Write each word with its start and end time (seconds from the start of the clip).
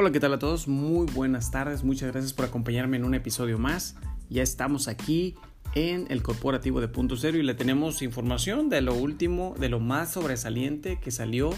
Hola, 0.00 0.12
¿qué 0.12 0.20
tal 0.20 0.32
a 0.32 0.38
todos? 0.38 0.66
Muy 0.66 1.06
buenas 1.12 1.50
tardes, 1.50 1.84
muchas 1.84 2.10
gracias 2.10 2.32
por 2.32 2.46
acompañarme 2.46 2.96
en 2.96 3.04
un 3.04 3.12
episodio 3.12 3.58
más. 3.58 3.96
Ya 4.30 4.42
estamos 4.42 4.88
aquí 4.88 5.34
en 5.74 6.06
el 6.08 6.22
corporativo 6.22 6.80
de 6.80 6.88
Punto 6.88 7.18
Cero 7.18 7.36
y 7.36 7.42
le 7.42 7.52
tenemos 7.52 8.00
información 8.00 8.70
de 8.70 8.80
lo 8.80 8.94
último, 8.94 9.54
de 9.60 9.68
lo 9.68 9.78
más 9.78 10.12
sobresaliente 10.12 10.98
que 10.98 11.10
salió 11.10 11.50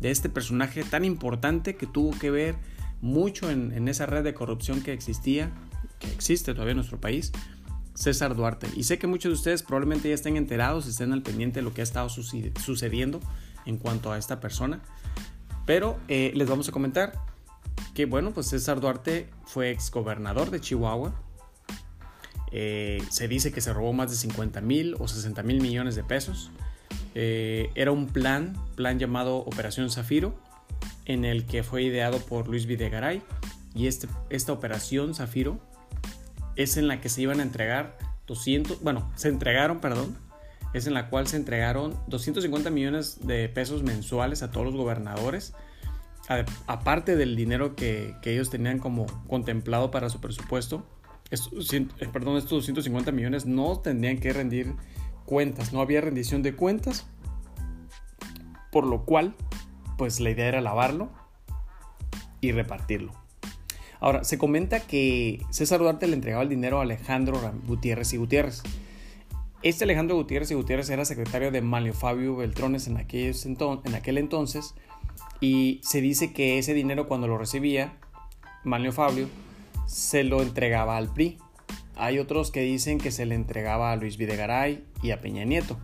de 0.00 0.10
este 0.10 0.30
personaje 0.30 0.82
tan 0.82 1.04
importante 1.04 1.76
que 1.76 1.86
tuvo 1.86 2.18
que 2.18 2.30
ver 2.30 2.54
mucho 3.02 3.50
en, 3.50 3.70
en 3.72 3.86
esa 3.86 4.06
red 4.06 4.24
de 4.24 4.32
corrupción 4.32 4.80
que 4.80 4.94
existía, 4.94 5.52
que 5.98 6.10
existe 6.10 6.54
todavía 6.54 6.70
en 6.70 6.78
nuestro 6.78 7.02
país, 7.02 7.32
César 7.92 8.34
Duarte. 8.34 8.66
Y 8.76 8.84
sé 8.84 8.98
que 8.98 9.08
muchos 9.08 9.28
de 9.28 9.34
ustedes 9.34 9.62
probablemente 9.62 10.08
ya 10.08 10.14
estén 10.14 10.38
enterados, 10.38 10.86
estén 10.86 11.12
al 11.12 11.20
pendiente 11.20 11.60
de 11.60 11.64
lo 11.64 11.74
que 11.74 11.82
ha 11.82 11.84
estado 11.84 12.08
sucediendo 12.08 13.20
en 13.66 13.76
cuanto 13.76 14.10
a 14.10 14.16
esta 14.16 14.40
persona. 14.40 14.80
Pero 15.66 15.98
eh, 16.08 16.32
les 16.34 16.48
vamos 16.48 16.66
a 16.66 16.72
comentar 16.72 17.29
que, 17.94 18.06
bueno, 18.06 18.32
pues 18.32 18.48
César 18.48 18.80
Duarte 18.80 19.28
fue 19.44 19.70
exgobernador 19.70 20.50
de 20.50 20.60
Chihuahua. 20.60 21.14
Eh, 22.52 23.02
se 23.10 23.28
dice 23.28 23.52
que 23.52 23.60
se 23.60 23.72
robó 23.72 23.92
más 23.92 24.10
de 24.10 24.16
50 24.16 24.60
mil 24.60 24.96
o 24.98 25.08
60 25.08 25.42
mil 25.42 25.60
millones 25.60 25.94
de 25.94 26.04
pesos. 26.04 26.50
Eh, 27.14 27.70
era 27.74 27.92
un 27.92 28.06
plan, 28.06 28.56
plan 28.76 28.98
llamado 28.98 29.38
Operación 29.38 29.90
Zafiro, 29.90 30.34
en 31.04 31.24
el 31.24 31.46
que 31.46 31.62
fue 31.62 31.82
ideado 31.82 32.18
por 32.18 32.48
Luis 32.48 32.66
Videgaray. 32.66 33.22
Y 33.74 33.86
este, 33.86 34.08
esta 34.30 34.52
Operación 34.52 35.14
Zafiro 35.14 35.60
es 36.56 36.76
en 36.76 36.88
la 36.88 37.00
que 37.00 37.08
se 37.08 37.22
iban 37.22 37.40
a 37.40 37.42
entregar 37.42 37.98
200, 38.26 38.82
bueno, 38.82 39.10
se 39.16 39.28
entregaron, 39.28 39.80
perdón, 39.80 40.16
es 40.72 40.86
en 40.86 40.94
la 40.94 41.08
cual 41.08 41.26
se 41.26 41.36
entregaron 41.36 41.96
250 42.06 42.70
millones 42.70 43.26
de 43.26 43.48
pesos 43.48 43.82
mensuales 43.82 44.42
a 44.42 44.50
todos 44.50 44.66
los 44.66 44.76
gobernadores, 44.76 45.52
aparte 46.66 47.16
del 47.16 47.34
dinero 47.34 47.74
que, 47.74 48.14
ellos 48.24 48.50
tenían 48.50 48.78
como 48.78 49.06
contemplado 49.26 49.90
para 49.90 50.08
su 50.08 50.20
presupuesto. 50.20 50.86
Estos, 51.30 51.72
eh, 51.72 51.86
perdón, 52.12 52.36
estos 52.36 52.50
250 52.50 53.12
millones 53.12 53.46
no 53.46 53.80
tendrían 53.80 54.18
que 54.18 54.32
rendir 54.32 54.74
cuentas, 55.24 55.72
no 55.72 55.80
había 55.80 56.00
rendición 56.00 56.42
de 56.42 56.54
cuentas, 56.54 57.06
por 58.72 58.86
lo 58.86 59.04
cual, 59.04 59.34
pues 59.96 60.20
la 60.20 60.30
idea 60.30 60.46
era 60.46 60.60
lavarlo 60.60 61.10
y 62.40 62.52
repartirlo. 62.52 63.12
Ahora, 64.00 64.24
se 64.24 64.38
comenta 64.38 64.80
que 64.80 65.44
César 65.50 65.80
Duarte 65.80 66.06
le 66.06 66.14
entregaba 66.14 66.42
el 66.42 66.48
dinero 66.48 66.78
a 66.78 66.82
Alejandro 66.82 67.38
Gutiérrez 67.66 68.12
y 68.14 68.16
Gutiérrez. 68.16 68.62
Este 69.62 69.84
Alejandro 69.84 70.16
Gutiérrez 70.16 70.50
y 70.50 70.54
Gutiérrez 70.54 70.88
era 70.88 71.04
secretario 71.04 71.50
de 71.50 71.60
Manlio 71.60 71.92
Fabio 71.92 72.34
Beltrones 72.34 72.86
en 72.86 72.96
aquel 72.96 74.18
entonces 74.18 74.74
y 75.40 75.80
se 75.82 76.00
dice 76.00 76.32
que 76.32 76.58
ese 76.58 76.74
dinero 76.74 77.08
cuando 77.08 77.26
lo 77.26 77.38
recibía 77.38 77.94
Manlio 78.64 78.92
Fabio 78.92 79.28
se 79.86 80.22
lo 80.22 80.42
entregaba 80.42 80.96
al 80.96 81.12
PRI. 81.12 81.38
Hay 81.96 82.18
otros 82.18 82.50
que 82.50 82.60
dicen 82.60 82.98
que 82.98 83.10
se 83.10 83.26
le 83.26 83.34
entregaba 83.34 83.92
a 83.92 83.96
Luis 83.96 84.16
Videgaray 84.16 84.84
y 85.02 85.10
a 85.10 85.20
Peña 85.20 85.44
Nieto. 85.44 85.78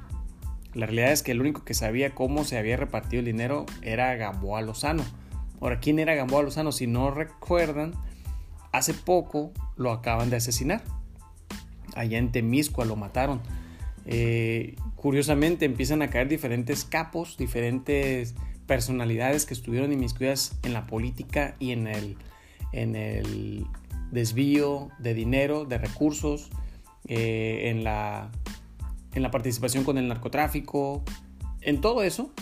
La 0.74 0.86
realidad 0.86 1.12
es 1.12 1.22
que 1.22 1.32
el 1.32 1.40
único 1.40 1.64
que 1.64 1.74
sabía 1.74 2.14
cómo 2.14 2.44
se 2.44 2.58
había 2.58 2.76
repartido 2.76 3.20
el 3.20 3.26
dinero 3.26 3.66
era 3.82 4.14
Gamboa 4.14 4.60
Lozano. 4.62 5.04
Ahora, 5.60 5.80
¿quién 5.80 5.98
era 5.98 6.14
Gamboa 6.14 6.42
Lozano? 6.42 6.70
Si 6.70 6.86
no 6.86 7.10
recuerdan, 7.10 7.94
hace 8.72 8.92
poco 8.92 9.52
lo 9.76 9.90
acaban 9.90 10.30
de 10.30 10.36
asesinar. 10.36 10.82
Allá 11.94 12.18
en 12.18 12.30
Temiscua 12.30 12.84
lo 12.84 12.94
mataron. 12.94 13.40
Eh, 14.04 14.76
curiosamente 14.94 15.64
empiezan 15.64 16.02
a 16.02 16.08
caer 16.08 16.28
diferentes 16.28 16.84
capos, 16.84 17.36
diferentes 17.38 18.34
personalidades 18.66 19.46
que 19.46 19.54
estuvieron 19.54 19.92
inmiscuidas 19.92 20.58
en 20.62 20.72
la 20.72 20.86
política 20.86 21.56
y 21.58 21.72
en 21.72 21.86
el, 21.86 22.16
en 22.72 22.96
el 22.96 23.66
desvío 24.10 24.90
de 24.98 25.14
dinero, 25.14 25.64
de 25.64 25.78
recursos, 25.78 26.50
eh, 27.08 27.70
en, 27.70 27.84
la, 27.84 28.30
en 29.14 29.22
la 29.22 29.30
participación 29.30 29.84
con 29.84 29.98
el 29.98 30.08
narcotráfico, 30.08 31.04
en 31.60 31.80
todo 31.80 32.02
eso 32.02 32.32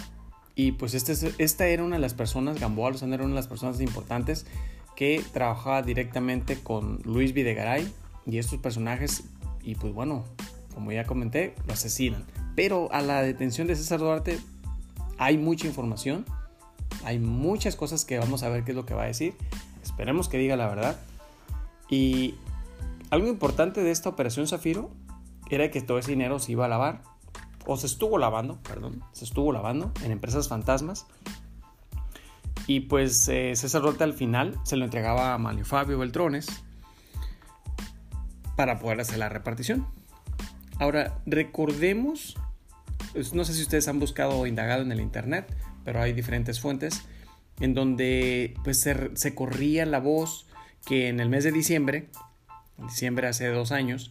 y 0.55 0.73
pues 0.73 0.95
este, 0.95 1.33
esta 1.39 1.67
era 1.67 1.83
una 1.83 1.97
de 1.97 2.03
las 2.03 2.15
personas, 2.15 2.61
Gamboa 2.61 2.91
Lozano 2.91 3.15
era 3.15 3.25
una 3.25 3.33
de 3.33 3.41
las 3.41 3.49
personas 3.49 3.81
importantes 3.81 4.47
que 4.95 5.23
trabajaba 5.33 5.83
directamente 5.83 6.59
con 6.61 7.01
Luis 7.05 7.35
Videgaray 7.35 7.93
y 8.27 8.39
estos 8.39 8.61
personajes, 8.61 9.25
y 9.63 9.75
pues 9.75 9.93
bueno, 9.93 10.25
como 10.73 10.93
ya 10.93 11.05
comenté, 11.05 11.55
lo 11.67 11.73
asesinan. 11.73 12.25
Pero 12.55 12.93
a 12.93 13.03
la 13.03 13.23
detención 13.23 13.67
de 13.67 13.75
César 13.75 13.99
Duarte 13.99 14.39
hay 15.19 15.39
mucha 15.39 15.67
información, 15.67 16.25
hay 17.05 17.19
muchas 17.19 17.77
cosas 17.77 18.05
que 18.05 18.19
vamos 18.19 18.43
a 18.43 18.49
ver 18.49 18.65
qué 18.65 18.73
es 18.73 18.77
lo 18.77 18.87
que 18.87 18.95
va 18.95 19.05
a 19.05 19.07
decir. 19.07 19.35
Esperemos 19.83 20.29
que 20.29 20.39
diga 20.39 20.57
la 20.57 20.69
verdad. 20.69 20.97
Y 21.89 22.35
algo 23.11 23.29
importante 23.29 23.83
de 23.83 23.91
esta 23.91 24.09
operación 24.09 24.49
Zafiro 24.49 24.91
era 25.51 25.71
que 25.71 25.81
todo 25.81 25.99
ese 25.99 26.11
dinero 26.11 26.39
se 26.39 26.53
iba 26.53 26.65
a 26.65 26.69
lavar 26.69 27.03
o 27.67 27.77
se 27.77 27.87
estuvo 27.87 28.19
lavando, 28.19 28.59
perdón, 28.63 29.03
se 29.13 29.25
estuvo 29.25 29.53
lavando 29.53 29.93
en 30.03 30.13
empresas 30.13 30.49
fantasmas. 30.49 31.07
Y 32.67 32.81
pues 32.81 33.29
eh, 33.29 33.55
César 33.57 33.83
Duarte 33.83 34.05
al 34.05 34.15
final 34.15 34.59
se 34.65 34.77
lo 34.77 34.85
entregaba 34.85 35.35
a 35.35 35.39
Manlio 35.39 35.65
Fabio 35.65 35.99
Beltrones 35.99 36.47
para 38.57 38.79
poder 38.79 39.01
hacer 39.01 39.19
la 39.19 39.29
repartición. 39.29 39.87
Ahora, 40.79 41.21
recordemos, 41.27 42.37
no 43.33 43.45
sé 43.45 43.55
si 43.55 43.63
ustedes 43.63 43.89
han 43.89 44.01
buscado 44.01 44.39
o 44.39 44.47
indagado 44.47 44.83
en 44.83 44.93
el 44.93 45.01
internet, 45.01 45.47
pero 45.85 46.01
hay 46.01 46.13
diferentes 46.13 46.61
fuentes 46.61 47.03
en 47.61 47.75
donde 47.75 48.55
pues 48.65 48.81
se, 48.81 49.35
corría 49.35 49.87
la 49.87 50.01
voz 50.01 50.47
que 50.85 51.09
en 51.09 51.21
el 51.21 51.29
mes 51.29 51.45
de 51.45 51.53
diciembre, 51.53 52.09
diciembre 52.79 53.29
hace 53.29 53.47
dos 53.49 53.73
años, 53.73 54.11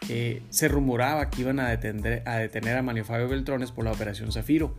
se 0.00 0.68
rumoraba 0.68 1.30
que 1.30 1.42
iban 1.42 1.60
a 1.60 1.68
detener 1.68 2.26
a, 2.26 2.38
detener 2.38 2.76
a 2.76 2.82
Manio 2.82 3.04
Fabio 3.04 3.28
Beltrones 3.28 3.70
por 3.70 3.84
la 3.84 3.92
operación 3.92 4.32
Zafiro, 4.32 4.74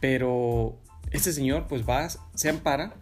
pero 0.00 0.78
este 1.10 1.32
señor 1.32 1.66
pues 1.68 1.86
va, 1.86 2.08
se 2.08 2.48
ampara, 2.48 2.94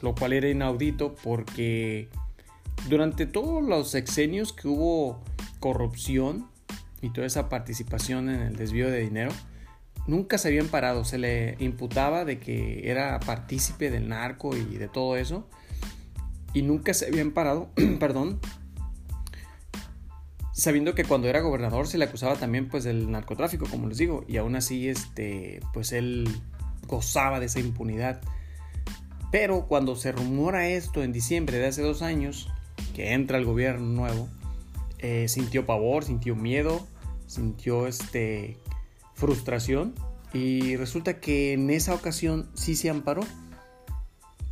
lo 0.00 0.14
cual 0.14 0.32
era 0.32 0.48
inaudito 0.48 1.14
porque 1.22 2.08
durante 2.88 3.26
todos 3.26 3.62
los 3.62 3.90
sexenios 3.90 4.54
que 4.54 4.68
hubo 4.68 5.22
corrupción 5.60 6.48
y 7.04 7.10
toda 7.10 7.26
esa 7.26 7.48
participación 7.48 8.30
en 8.30 8.40
el 8.40 8.56
desvío 8.56 8.90
de 8.90 9.00
dinero, 9.00 9.30
nunca 10.06 10.38
se 10.38 10.48
habían 10.48 10.68
parado, 10.68 11.04
se 11.04 11.18
le 11.18 11.56
imputaba 11.58 12.24
de 12.24 12.38
que 12.38 12.90
era 12.90 13.20
partícipe 13.20 13.90
del 13.90 14.08
narco 14.08 14.56
y 14.56 14.76
de 14.76 14.88
todo 14.88 15.16
eso, 15.16 15.46
y 16.54 16.62
nunca 16.62 16.94
se 16.94 17.06
habían 17.06 17.32
parado, 17.32 17.68
perdón, 18.00 18.40
sabiendo 20.52 20.94
que 20.94 21.04
cuando 21.04 21.28
era 21.28 21.40
gobernador 21.40 21.86
se 21.86 21.98
le 21.98 22.04
acusaba 22.06 22.36
también 22.36 22.68
pues 22.68 22.84
del 22.84 23.10
narcotráfico, 23.10 23.66
como 23.66 23.88
les 23.88 23.98
digo, 23.98 24.24
y 24.26 24.38
aún 24.38 24.56
así 24.56 24.88
este 24.88 25.60
pues 25.72 25.92
él 25.92 26.28
gozaba 26.86 27.40
de 27.40 27.46
esa 27.46 27.60
impunidad. 27.60 28.20
Pero 29.30 29.66
cuando 29.66 29.96
se 29.96 30.12
rumora 30.12 30.68
esto 30.68 31.02
en 31.02 31.12
diciembre 31.12 31.58
de 31.58 31.66
hace 31.66 31.82
dos 31.82 32.02
años, 32.02 32.48
que 32.94 33.12
entra 33.12 33.36
el 33.36 33.44
gobierno 33.44 33.84
nuevo, 33.84 34.28
eh, 35.00 35.26
sintió 35.28 35.66
pavor, 35.66 36.04
sintió 36.04 36.36
miedo, 36.36 36.86
sintió 37.34 37.86
este 37.86 38.58
frustración 39.14 39.94
y 40.32 40.76
resulta 40.76 41.20
que 41.20 41.52
en 41.52 41.70
esa 41.70 41.94
ocasión 41.94 42.50
sí 42.54 42.74
se 42.74 42.90
amparó. 42.90 43.22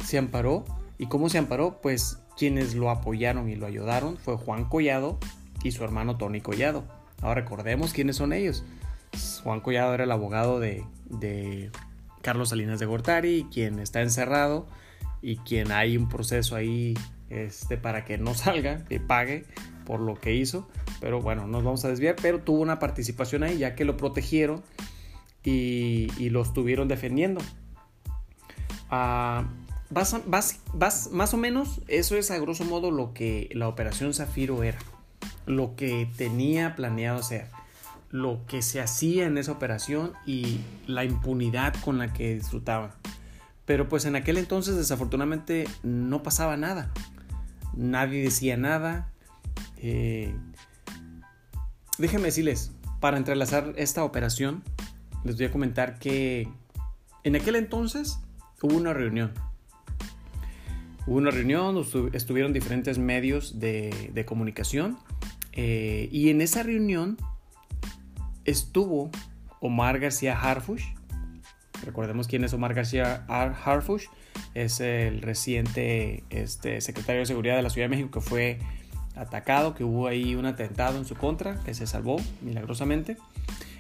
Se 0.05 0.19
amparó. 0.19 0.65
¿Y 0.99 1.07
cómo 1.07 1.29
se 1.29 1.39
amparó? 1.39 1.81
Pues 1.83 2.19
quienes 2.37 2.75
lo 2.75 2.91
apoyaron 2.91 3.49
y 3.49 3.57
lo 3.57 3.67
ayudaron 3.67 4.17
fue 4.17 4.37
Juan 4.37 4.65
Collado, 4.65 5.19
y 5.63 5.73
su 5.73 5.85
hermano 5.85 6.17
Tony 6.17 6.41
Collado. 6.41 6.85
Ahora 7.21 7.43
recordemos 7.43 7.93
quiénes 7.93 8.17
son 8.17 8.33
ellos. 8.33 8.65
Juan 9.43 9.61
Collado 9.61 9.95
era 9.95 10.05
el 10.05 10.13
abogado 10.13 10.61
de, 10.61 10.85
Carlos 12.23 12.51
Salinas 12.51 12.81
de 12.81 12.87
Gortari, 12.87 13.47
quien 13.53 13.79
está 13.79 14.01
encerrado 14.01 14.67
y 15.21 15.37
quien 15.39 15.73
hay 15.73 15.97
un 15.97 16.09
proceso 16.09 16.57
ahí 16.57 16.95
este, 17.31 17.77
para 17.77 18.05
que 18.05 18.19
no 18.19 18.35
salga, 18.35 18.85
que 18.85 19.01
pague 19.01 19.45
por 19.85 20.01
lo 20.01 20.15
que 20.15 20.35
hizo. 20.35 20.69
Pero 21.03 21.21
bueno, 21.21 21.47
nos 21.47 21.63
vamos 21.65 21.85
a 21.85 21.89
desviar, 21.89 22.17
pero 22.23 22.41
tuvo 22.41 22.63
una 22.63 22.79
participación 22.79 23.43
ahí 23.43 23.59
ya 23.59 23.75
que 23.75 23.85
lo 23.85 23.99
protegieron 23.99 24.63
y, 25.45 26.09
y 26.17 26.31
lo 26.31 26.41
estuvieron 26.41 26.89
defendiendo. 26.89 27.43
Ah, 28.89 29.45
más 29.91 31.35
o 31.35 31.37
menos 31.37 31.83
eso 31.89 32.17
es 32.17 32.31
a 32.31 32.39
grosso 32.39 32.65
modo 32.65 32.91
lo 32.91 33.13
que 33.13 33.51
la 33.53 33.69
operación 33.69 34.15
Zafiro 34.15 34.63
era 34.63 34.79
lo 35.47 35.75
que 35.77 36.09
tenía 36.17 36.77
planeado 36.77 37.19
hacer, 37.19 37.49
lo 38.11 38.47
que 38.47 38.63
se 38.63 38.81
hacía 38.81 39.27
en 39.27 39.39
esa 39.39 39.53
operación 39.53 40.13
y 40.27 40.61
la 40.87 41.05
impunidad 41.05 41.75
con 41.85 41.99
la 41.99 42.13
que 42.13 42.35
disfrutaban. 42.35 42.93
Pero 43.65 43.89
pues 43.89 44.05
en 44.05 44.17
aquel 44.17 44.39
entonces 44.39 44.77
desafortunadamente 44.77 45.67
no 45.83 46.23
pasaba 46.23 46.57
nada. 46.57 46.93
Nadie 47.75 48.23
decía 48.23 48.57
nada. 48.57 49.09
Eh, 49.79 50.35
déjenme 52.03 52.27
decirles, 52.27 52.73
para 53.01 53.17
entrelazar 53.17 53.73
esta 53.77 54.05
operación, 54.05 54.63
les 55.25 55.37
voy 55.37 55.47
a 55.47 55.51
comentar 55.51 55.99
que 55.99 56.49
en 57.25 57.37
aquel 57.37 57.57
entonces 57.57 58.19
hubo 58.61 58.77
una 58.77 58.93
reunión 58.93 59.33
Hubo 61.05 61.17
una 61.17 61.33
reunión, 61.33 61.85
estuvieron 62.13 62.53
diferentes 62.53 62.99
medios 62.99 63.59
de, 63.59 64.25
comunicación 64.27 64.99
eh, 65.53 66.09
y 66.13 66.31
en 66.31 66.41
esa 66.41 66.63
reunión 66.63 67.19
estuvo 68.45 69.11
Omar 69.61 69.99
García 69.99 70.39
Harfush. 70.39 70.85
Recordemos 71.85 72.29
quién 72.29 72.45
es 72.45 72.53
Omar 72.53 72.75
García 72.75 73.25
Harfush. 73.27 74.07
Es 74.55 74.79
el 74.81 75.23
reciente 75.23 76.23
este, 76.31 76.81
secretario 76.81 77.21
de 77.21 77.27
Seguridad 77.27 77.57
de 77.57 77.63
la 77.63 77.71
Ciudad 77.71 77.87
de 77.87 77.97
México 77.97 78.11
que 78.13 78.21
fue 78.21 78.59
atacado, 79.17 79.75
que 79.75 79.85
hubo 79.85 80.07
ahí 80.07 80.35
un 80.35 80.47
atentado 80.47 80.99
en 80.99 81.05
su 81.05 81.15
contra, 81.15 81.59
que 81.65 81.75
se 81.75 81.87
salvó 81.87 82.17
milagrosamente. 82.41 83.17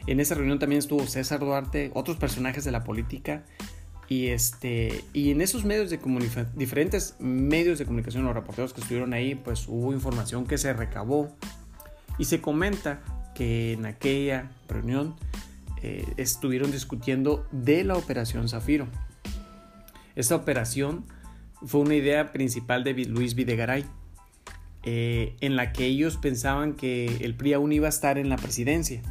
En 0.07 0.21
esa 0.21 0.35
reunión 0.35 0.59
también 0.59 0.81
estuvo 0.81 1.07
César 1.07 1.41
Duarte, 1.41 1.91
otros 1.95 2.17
personajes 2.17 2.65
de 2.65 2.73
la 2.73 2.85
política 2.85 3.45
y, 4.09 4.29
este, 4.29 5.05
y 5.13 5.31
en 5.31 5.41
esos 5.41 5.65
medios 5.65 5.89
de 5.89 5.99
comunicación, 5.99 6.51
diferentes 6.55 7.17
medios 7.19 7.79
de 7.79 7.87
comunicación, 7.87 8.25
los 8.25 8.35
reporteros 8.35 8.75
que 8.75 8.81
estuvieron 8.81 9.15
ahí, 9.15 9.35
pues 9.35 9.67
hubo 9.69 9.93
información 9.93 10.47
que 10.47 10.59
se 10.59 10.73
recabó. 10.73 11.35
Y 12.19 12.27
se 12.27 12.43
comenta 12.43 13.01
que 13.35 13.73
en 13.73 13.87
aquella 13.87 14.51
reunión 14.69 15.17
eh, 15.83 16.05
estuvieron 16.19 16.71
discutiendo 16.71 17.47
de 17.53 17.85
la 17.85 17.97
operación 17.97 18.51
Zafiro. 18.51 18.87
Esta 20.15 20.37
operación 20.37 21.07
fue 21.65 21.81
una 21.81 21.95
idea 21.95 22.33
principal 22.33 22.85
de 22.85 22.93
Luis 23.07 23.35
Videgaray, 23.35 23.87
eh, 24.85 25.37
en 25.41 25.57
la 25.57 25.73
que 25.73 25.87
ellos 25.87 26.17
pensaban 26.17 26.75
que 26.75 27.07
el 27.25 27.35
PRI 27.35 27.55
aún 27.55 27.73
iba 27.73 27.87
a 27.87 27.91
estar 27.91 28.19
en 28.19 28.29
la 28.29 28.37
presidencia 28.37 29.03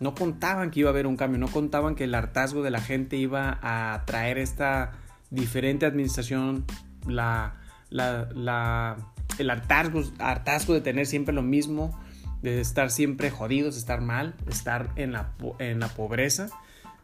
no 0.00 0.14
contaban 0.14 0.70
que 0.70 0.80
iba 0.80 0.88
a 0.88 0.92
haber 0.92 1.06
un 1.06 1.16
cambio, 1.16 1.38
no 1.38 1.48
contaban 1.48 1.94
que 1.94 2.04
el 2.04 2.14
hartazgo 2.14 2.62
de 2.62 2.70
la 2.70 2.80
gente 2.80 3.16
iba 3.16 3.58
a 3.62 4.04
traer 4.06 4.38
esta 4.38 4.92
diferente 5.28 5.84
administración, 5.86 6.64
la, 7.06 7.54
el 7.90 9.50
hartazgo, 9.50 10.02
hartazgo 10.18 10.72
de 10.72 10.80
tener 10.80 11.06
siempre 11.06 11.34
lo 11.34 11.42
mismo, 11.42 11.96
de 12.40 12.62
estar 12.62 12.90
siempre 12.90 13.30
jodidos, 13.30 13.76
estar 13.76 14.00
mal, 14.00 14.34
estar 14.48 14.90
en 14.96 15.12
la, 15.12 15.32
en 15.58 15.80
la 15.80 15.88
pobreza 15.88 16.48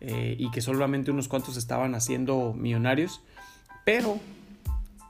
eh, 0.00 0.34
y 0.38 0.50
que 0.50 0.62
solamente 0.62 1.10
unos 1.10 1.28
cuantos 1.28 1.58
estaban 1.58 1.94
haciendo 1.94 2.54
millonarios. 2.54 3.22
Pero 3.84 4.18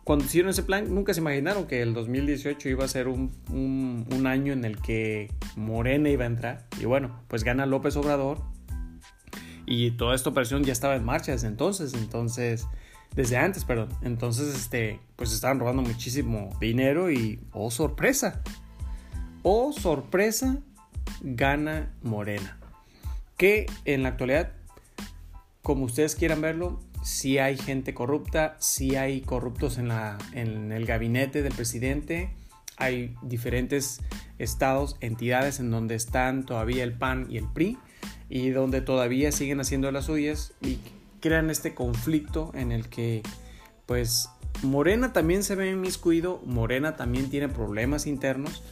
cuando 0.06 0.24
hicieron 0.24 0.50
ese 0.50 0.62
plan, 0.62 0.94
nunca 0.94 1.12
se 1.12 1.18
imaginaron 1.18 1.66
que 1.66 1.82
el 1.82 1.92
2018 1.92 2.68
iba 2.68 2.84
a 2.84 2.88
ser 2.88 3.08
un, 3.08 4.24
año 4.24 4.52
en 4.52 4.64
el 4.64 4.80
que 4.80 5.32
Morena 5.56 6.08
iba 6.08 6.22
a 6.22 6.28
entrar. 6.28 6.64
Y 6.80 6.84
bueno, 6.84 7.24
pues 7.26 7.42
gana 7.42 7.66
López 7.66 7.96
Obrador. 7.96 8.40
Y 9.66 9.90
toda 9.90 10.14
esta 10.14 10.30
operación 10.30 10.62
ya 10.62 10.72
estaba 10.72 10.94
en 10.94 11.02
marcha 11.02 11.32
desde 11.32 11.48
entonces. 11.48 11.92
Entonces, 11.94 12.68
desde 13.16 13.36
antes, 13.36 13.64
perdón. 13.64 13.88
Entonces, 14.00 14.54
este, 14.54 15.00
pues 15.16 15.32
estaban 15.32 15.58
robando 15.58 15.82
muchísimo 15.82 16.56
dinero 16.60 17.10
y, 17.10 17.40
oh 17.50 17.72
sorpresa, 17.72 18.44
oh 19.42 19.72
sorpresa, 19.72 20.60
gana 21.20 21.92
Morena. 22.04 22.60
Que 23.36 23.66
en 23.84 24.04
la 24.04 24.10
actualidad, 24.10 24.52
como 25.62 25.84
ustedes 25.84 26.14
quieran 26.14 26.40
verlo, 26.40 26.78
si 27.06 27.38
hay 27.38 27.56
gente 27.56 27.94
corrupta, 27.94 28.56
si 28.58 28.96
hay 28.96 29.20
corruptos 29.20 29.78
en, 29.78 29.92
el 30.72 30.86
gabinete 30.86 31.44
del 31.44 31.54
presidente, 31.54 32.30
hay 32.78 33.14
diferentes 33.22 34.00
estados, 34.40 34.96
entidades 35.00 35.60
en 35.60 35.70
donde 35.70 35.94
están 35.94 36.44
todavía 36.44 36.82
el 36.82 36.94
PAN 36.94 37.28
y 37.30 37.36
el 37.36 37.46
PRI 37.46 37.78
y 38.28 38.50
donde 38.50 38.80
todavía 38.80 39.30
siguen 39.30 39.60
haciendo 39.60 39.92
las 39.92 40.06
suyas 40.06 40.52
y 40.60 40.80
crean 41.20 41.48
este 41.48 41.76
conflicto 41.76 42.50
en 42.54 42.72
el 42.72 42.88
que 42.88 43.22
pues 43.86 44.28
Morena 44.64 45.12
también 45.12 45.44
se 45.44 45.54
ve 45.54 45.70
inmiscuido, 45.70 46.42
Morena 46.44 46.96
también 46.96 47.30
tiene 47.30 47.48
problemas 47.48 48.08
internos 48.08 48.64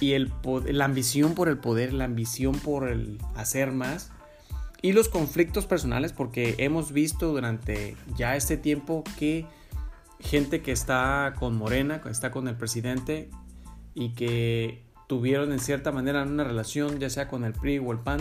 y 0.00 0.12
la 0.18 0.84
ambición 0.84 1.34
por 1.34 1.48
el 1.48 1.58
poder, 1.58 1.92
la 1.92 2.02
ambición 2.02 2.58
por 2.58 2.88
el 2.88 3.18
hacer 3.36 3.70
más, 3.70 4.10
y 4.82 4.92
los 4.92 5.08
conflictos 5.08 5.66
personales, 5.66 6.12
porque 6.12 6.56
hemos 6.58 6.92
visto 6.92 7.28
durante 7.32 7.96
ya 8.16 8.36
este 8.36 8.56
tiempo 8.56 9.04
que 9.16 9.46
gente 10.18 10.60
que 10.60 10.72
está 10.72 11.34
con 11.38 11.56
Morena, 11.56 12.02
que 12.02 12.10
está 12.10 12.32
con 12.32 12.48
el 12.48 12.56
presidente 12.56 13.30
y 13.94 14.10
que 14.10 14.82
tuvieron 15.06 15.52
en 15.52 15.60
cierta 15.60 15.92
manera 15.92 16.22
una 16.24 16.44
relación, 16.44 16.98
ya 16.98 17.10
sea 17.10 17.28
con 17.28 17.44
el 17.44 17.52
PRI 17.52 17.78
o 17.78 17.92
el 17.92 17.98
PAN, 17.98 18.20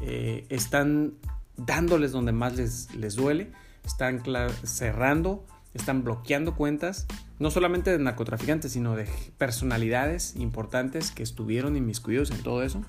eh, 0.00 0.46
están 0.48 1.14
dándoles 1.56 2.12
donde 2.12 2.32
más 2.32 2.56
les, 2.56 2.94
les 2.94 3.16
duele, 3.16 3.50
están 3.84 4.22
cerrando, 4.62 5.44
están 5.74 6.04
bloqueando 6.04 6.54
cuentas, 6.54 7.06
no 7.38 7.50
solamente 7.50 7.90
de 7.90 7.98
narcotraficantes, 7.98 8.72
sino 8.72 8.94
de 8.94 9.08
personalidades 9.38 10.36
importantes 10.36 11.10
que 11.10 11.22
estuvieron 11.22 11.76
inmiscuidos 11.76 12.30
en 12.30 12.42
todo 12.42 12.62
eso. 12.62 12.82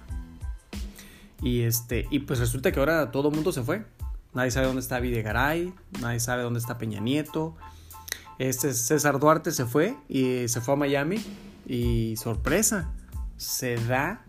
Y, 1.42 1.62
este, 1.62 2.08
y 2.12 2.20
pues 2.20 2.40
resulta 2.40 2.72
que 2.72 2.80
ahora 2.80 3.12
todo 3.12 3.30
el 3.30 3.36
mundo 3.36 3.52
se 3.52 3.64
fue. 3.64 3.86
Nadie 4.34 4.52
sabe 4.52 4.68
dónde 4.68 4.82
está 4.82 5.00
Videgaray, 5.00 5.74
nadie 6.00 6.20
sabe 6.20 6.44
dónde 6.44 6.60
está 6.60 6.78
Peña 6.78 7.00
Nieto. 7.00 7.56
Este 8.40 8.74
César 8.74 9.20
Duarte 9.20 9.52
se 9.52 9.66
fue 9.66 9.96
y 10.08 10.48
se 10.48 10.62
fue 10.62 10.76
a 10.76 10.78
Miami 10.78 11.22
y 11.68 12.16
sorpresa, 12.18 12.92
se 13.38 13.76
da 13.76 14.26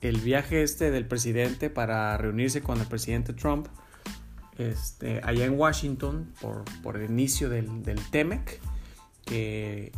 el 0.00 0.18
viaje 0.20 0.62
este 0.62 0.90
del 0.90 1.06
presidente 1.06 1.70
para 1.70 2.16
reunirse 2.16 2.62
con 2.62 2.80
el 2.80 2.86
presidente 2.86 3.32
Trump 3.32 3.66
este, 4.58 5.20
allá 5.24 5.44
en 5.44 5.58
Washington 5.58 6.32
por, 6.40 6.64
por 6.82 6.96
el 6.96 7.10
inicio 7.10 7.48
del, 7.48 7.82
del 7.82 8.00
TEMEC 8.10 8.60
que 9.24 9.92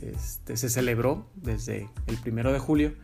este, 0.00 0.56
se 0.56 0.68
celebró 0.68 1.26
desde 1.34 1.88
el 2.06 2.16
primero 2.18 2.52
de 2.52 2.58
julio 2.58 2.94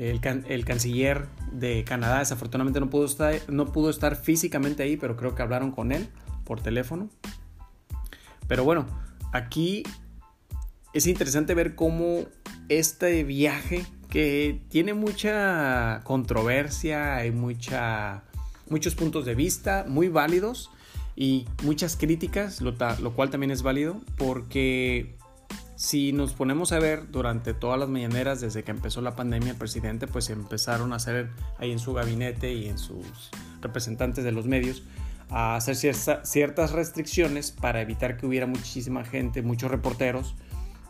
el, 0.00 0.64
canciller 0.64 1.26
de 1.52 1.84
Canadá 1.84 2.20
desafortunadamente 2.20 2.80
no 2.80 2.88
pudo, 2.88 3.04
estar, 3.04 3.34
no 3.48 3.70
pudo 3.70 3.90
estar 3.90 4.16
físicamente 4.16 4.82
ahí, 4.82 4.96
pero 4.96 5.14
creo 5.14 5.34
que 5.34 5.42
hablaron 5.42 5.72
con 5.72 5.92
él 5.92 6.08
por 6.44 6.62
teléfono. 6.62 7.10
Pero 8.48 8.64
bueno, 8.64 8.86
aquí 9.32 9.82
es 10.94 11.06
interesante 11.06 11.52
ver 11.52 11.74
cómo 11.74 12.24
este 12.70 13.24
viaje 13.24 13.84
que 14.08 14.62
tiene 14.70 14.94
mucha 14.94 16.00
controversia, 16.04 17.16
hay 17.16 17.30
mucha, 17.30 18.24
muchos 18.70 18.94
puntos 18.94 19.26
de 19.26 19.34
vista 19.34 19.84
muy 19.86 20.08
válidos 20.08 20.70
y 21.14 21.46
muchas 21.62 21.96
críticas, 21.96 22.62
lo, 22.62 22.74
lo 23.02 23.12
cual 23.12 23.28
también 23.28 23.50
es 23.50 23.62
válido 23.62 24.00
porque 24.16 25.19
si 25.80 26.12
nos 26.12 26.34
ponemos 26.34 26.72
a 26.72 26.78
ver 26.78 27.10
durante 27.10 27.54
todas 27.54 27.80
las 27.80 27.88
mañaneras 27.88 28.38
desde 28.42 28.62
que 28.62 28.70
empezó 28.70 29.00
la 29.00 29.16
pandemia, 29.16 29.52
el 29.52 29.56
presidente 29.56 30.06
pues 30.06 30.28
empezaron 30.28 30.92
a 30.92 30.96
hacer 30.96 31.30
ahí 31.56 31.72
en 31.72 31.78
su 31.78 31.94
gabinete 31.94 32.52
y 32.52 32.68
en 32.68 32.76
sus 32.76 33.30
representantes 33.62 34.22
de 34.22 34.30
los 34.30 34.44
medios 34.44 34.82
a 35.30 35.56
hacer 35.56 35.94
ciertas 36.26 36.72
restricciones 36.72 37.50
para 37.50 37.80
evitar 37.80 38.18
que 38.18 38.26
hubiera 38.26 38.46
muchísima 38.46 39.06
gente, 39.06 39.40
muchos 39.40 39.70
reporteros, 39.70 40.34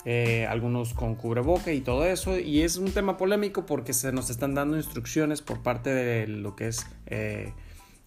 eh, 0.07 0.49
algunos 0.49 0.93
con 0.93 1.15
cubreboca 1.15 1.71
y 1.71 1.83
todo 1.83 2.05
eso. 2.05 2.37
Y 2.37 2.63
es 2.63 2.77
un 2.77 2.91
tema 2.91 3.17
polémico 3.17 3.67
porque 3.67 3.93
se 3.93 4.11
nos 4.11 4.29
están 4.29 4.57
dando 4.57 4.77
instrucciones 4.77 5.41
por 5.41 5.63
parte 5.63 5.91
de 5.91 6.27
lo 6.27 6.57
que 6.57 6.67
es 6.67 6.85
eh, 7.07 7.53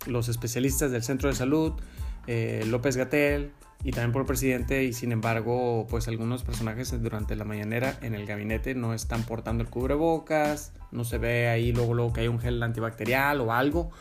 los 0.05 0.27
especialistas 0.27 0.91
del 0.91 1.03
centro 1.03 1.29
de 1.29 1.35
salud, 1.35 1.81
eh, 2.27 2.65
López 2.67 2.97
Gatel, 2.97 3.53
y 3.83 3.91
también 3.91 4.11
por 4.13 4.25
presidente 4.25 4.83
y 4.83 4.93
sin 4.93 5.11
embargo 5.11 5.85
pues 5.89 6.07
algunos 6.07 6.43
personajes 6.43 6.91
durante 7.01 7.35
la 7.35 7.43
mañanera 7.43 7.97
en 8.01 8.15
el 8.15 8.25
gabinete 8.25 8.75
no 8.75 8.93
están 8.93 9.23
portando 9.23 9.63
el 9.63 9.69
cubrebocas, 9.69 10.71
no 10.91 11.03
se 11.03 11.17
ve 11.17 11.49
ahí 11.49 11.73
luego, 11.73 11.93
luego 11.93 12.13
que 12.13 12.21
hay 12.21 12.27
un 12.27 12.39
gel 12.39 12.63
antibacterial 12.63 13.41
o 13.41 13.51
algo, 13.51 13.91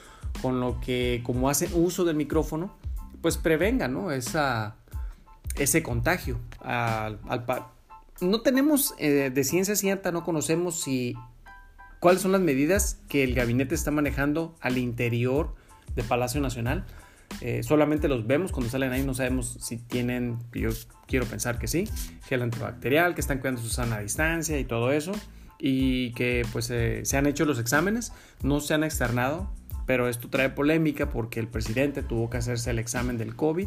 con 0.41 0.61
lo 0.61 0.81
que 0.81 1.21
como 1.25 1.51
hacen 1.51 1.71
uso 1.75 2.05
del 2.05 2.17
micrófono 2.17 2.75
pues 3.21 3.37
prevenga 3.37 3.89
¿no? 3.89 4.11
Esa, 4.11 4.77
ese 5.57 5.83
contagio. 5.83 6.39
Al, 6.61 7.19
no 8.21 8.41
tenemos 8.41 8.95
eh, 8.99 9.31
de 9.31 9.45
ciencia 9.45 9.75
cierta, 9.75 10.13
no 10.13 10.25
conocemos 10.25 10.81
si 10.81 11.17
cuáles 12.01 12.23
son 12.23 12.33
las 12.33 12.41
medidas 12.41 12.99
que 13.09 13.25
el 13.25 13.35
gabinete 13.35 13.75
está 13.75 13.91
manejando 13.91 14.55
al 14.61 14.79
interior 14.79 15.55
de 15.95 16.03
Palacio 16.03 16.41
Nacional 16.41 16.85
eh, 17.45 17.65
solamente 17.65 18.07
los 18.07 18.25
vemos 18.25 18.53
cuando 18.53 18.71
salen 18.71 18.93
ahí, 18.93 19.03
no 19.03 19.15
sabemos 19.15 19.59
si 19.61 19.77
tienen, 19.77 20.39
yo 20.55 20.71
quiero 21.09 21.27
pensar 21.27 21.59
que 21.59 21.67
sí, 21.67 21.89
gel 22.29 22.41
antibacterial, 22.41 23.17
que 23.17 23.21
están 23.21 23.39
cuidando 23.39 23.61
su 23.61 23.69
sana 23.69 23.99
distancia 23.99 24.61
y 24.61 24.65
todo 24.65 24.93
eso, 24.93 25.11
y 25.59 26.13
que 26.13 26.47
pues 26.53 26.71
eh, 26.71 27.01
se 27.05 27.17
han 27.17 27.27
hecho 27.27 27.45
los 27.45 27.59
exámenes, 27.59 28.13
no 28.45 28.61
se 28.61 28.75
han 28.75 28.85
externado, 28.85 29.53
pero 29.87 30.09
esto 30.09 30.29
trae 30.31 30.51
polémica 30.51 31.11
porque 31.11 31.41
el 31.41 31.49
presidente 31.49 32.05
tuvo 32.05 32.31
que 32.31 32.37
hacerse 32.37 32.71
el 32.71 32.79
examen 32.79 33.19
del 33.19 33.35
COVID 33.35 33.67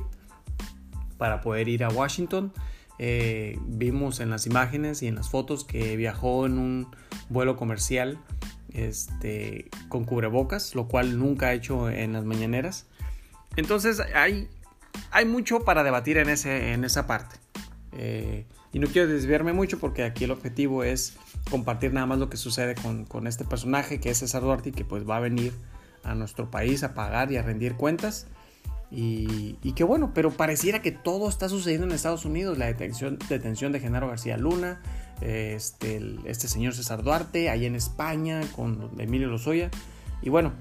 para 1.18 1.42
poder 1.42 1.68
ir 1.68 1.84
a 1.84 1.90
Washington. 1.90 2.54
Eh, 2.98 3.60
vimos 3.68 4.22
en 4.22 4.30
las 4.30 4.48
imágenes 4.48 5.04
y 5.04 5.08
en 5.08 5.16
las 5.16 5.30
fotos 5.30 5.66
que 5.66 5.98
viajó 5.98 6.46
en 6.46 6.60
un 6.60 6.96
vuelo 7.28 7.58
comercial 7.58 8.20
este, 8.70 9.70
con 9.90 10.06
cubrebocas, 10.06 10.76
lo 10.76 10.88
cual 10.88 11.20
nunca 11.20 11.48
ha 11.48 11.54
hecho 11.54 11.90
en 11.90 12.14
las 12.14 12.24
mañaneras. 12.24 12.88
Entonces 13.56 14.02
hay 14.14 14.50
hay 15.12 15.26
mucho 15.26 15.62
para 15.64 15.84
debatir 15.84 16.18
en, 16.18 16.30
ese, 16.30 16.74
en 16.74 16.84
esa 16.84 17.08
parte. 17.08 17.36
Eh, 17.94 18.46
y 18.74 18.80
no 18.80 18.88
quiero 18.88 19.08
desviarme 19.08 19.54
mucho 19.54 19.80
porque 19.80 20.04
aquí 20.04 20.26
el 20.26 20.32
objetivo 20.32 20.84
es 20.84 21.16
compartir 21.50 21.94
nada 21.94 22.06
más 22.06 22.20
lo 22.20 22.30
que 22.30 22.38
sucede 22.38 22.76
con, 22.76 23.06
con 23.06 23.28
este 23.28 23.46
personaje 23.46 24.00
que 24.00 24.10
es 24.10 24.18
César 24.18 24.42
Duarte 24.42 24.70
y 24.70 24.72
que 24.74 24.84
pues 24.84 25.08
va 25.10 25.18
a 25.18 25.20
venir 25.22 25.54
a 26.04 26.14
nuestro 26.16 26.52
país 26.52 26.84
a 26.84 26.94
pagar 26.94 27.32
y 27.32 27.38
a 27.38 27.42
rendir 27.42 27.76
cuentas. 27.76 28.28
Y, 28.92 29.56
que 29.76 29.84
bueno, 29.84 30.12
pero 30.14 30.32
pareciera 30.32 30.82
que 30.82 30.92
todo 30.92 31.28
está 31.28 31.50
sucediendo 31.50 31.86
en 31.86 31.92
Estados 31.92 32.24
Unidos, 32.24 32.58
la 32.58 32.68
detención, 32.68 33.18
detención 33.28 33.74
de 33.74 33.82
Genaro 33.82 34.08
García 34.08 34.38
Luna, 34.38 34.82
este, 35.20 36.02
este 36.26 36.48
señor 36.48 36.74
César 36.74 37.04
Duarte, 37.04 37.50
ahí 37.50 37.66
en 37.66 37.76
España 37.76 38.42
con 38.56 38.92
Emilio 38.98 39.28
Lozoya. 39.28 39.70
Y 40.22 40.30
bueno, 40.30 40.54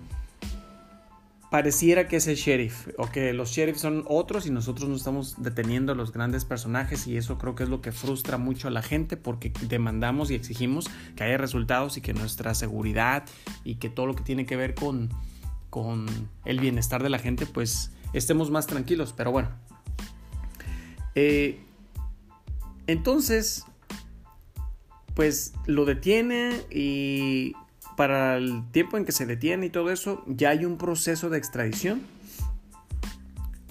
pareciera 1.55 2.09
que 2.09 2.17
es 2.17 2.27
el 2.27 2.35
sheriff 2.35 2.89
o 2.99 3.09
que 3.13 3.33
los 3.33 3.53
sheriffs 3.53 3.81
son 3.81 4.03
otros 4.09 4.45
y 4.45 4.51
nosotros 4.51 4.89
no 4.89 4.97
estamos 4.97 5.37
deteniendo 5.41 5.93
a 5.93 5.95
los 5.95 6.13
grandes 6.13 6.45
personajes 6.45 7.07
y 7.07 7.17
eso 7.17 7.39
creo 7.39 7.55
que 7.55 7.63
es 7.63 7.69
lo 7.69 7.81
que 7.81 7.93
frustra 7.93 8.39
mucho 8.39 8.67
a 8.67 8.73
la 8.73 8.83
gente 8.83 9.17
porque 9.17 9.53
demandamos 9.69 10.33
y 10.33 10.35
exigimos 10.35 10.91
que 11.15 11.23
haya 11.23 11.37
resultados 11.37 11.97
y 11.97 12.01
que 12.01 12.13
nuestra 12.13 12.57
seguridad 12.57 13.23
y 13.63 13.77
que 13.77 13.89
todo 13.89 14.07
lo 14.07 14.17
que 14.17 14.25
tiene 14.25 14.47
que 14.47 14.57
ver 14.57 14.75
con, 14.75 15.11
con 15.71 16.07
el 16.45 16.59
bienestar 16.59 17.05
de 17.05 17.11
la 17.11 17.21
gente 17.21 17.47
pues 17.47 17.93
estemos 18.13 18.51
más 18.51 18.67
tranquilos 18.67 19.15
pero 19.17 19.31
bueno. 19.31 19.51
Eh, 21.15 21.61
entonces 22.89 23.65
pues 25.15 25.53
lo 25.67 25.85
detiene 25.85 26.63
y 26.69 27.55
para 27.97 28.37
el 28.37 28.63
tiempo 28.71 28.97
en 28.97 29.05
que 29.05 29.13
se 29.13 29.27
detiene 29.27 29.67
y 29.67 29.71
todo 29.71 29.91
eso, 29.91 30.25
ya 30.27 30.51
hay 30.51 30.65
un 30.65 30.79
proceso 30.79 31.31
de 31.31 31.39
extradición. 31.39 32.03